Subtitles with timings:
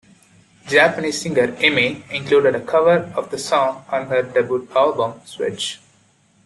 [0.65, 5.79] Japanese singer Immi included a cover of the song on her debut album "Switch".